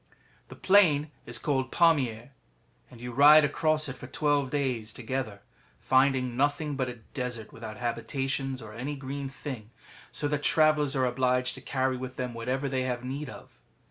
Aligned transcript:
]The 0.49 0.55
plain 0.55 1.11
is 1.27 1.37
called 1.37 1.71
Pamier, 1.71 2.29
and 2.89 2.99
you 2.99 3.11
ride 3.11 3.45
across 3.45 3.87
it 3.87 3.95
for 3.95 4.07
twelve 4.07 4.49
days 4.49 4.93
together, 4.93 5.41
finding 5.79 6.35
nothing 6.35 6.75
but 6.75 6.89
a 6.89 6.95
desert 7.13 7.53
without 7.53 7.77
habitations 7.77 8.63
or 8.63 8.73
any 8.73 8.95
green 8.95 9.29
thing, 9.29 9.69
so 10.11 10.27
that 10.29 10.41
travellers 10.41 10.95
are 10.95 11.05
obliged 11.05 11.53
to 11.53 11.61
carry 11.61 11.97
with 11.97 12.15
them 12.15 12.33
whatever 12.33 12.67
they 12.67 12.81
have 12.81 13.03
need 13.03 13.29
of. 13.29 13.59